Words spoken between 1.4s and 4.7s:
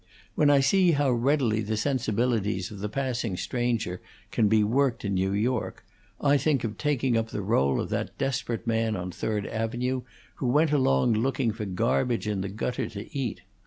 the sensibilities of the passing stranger can be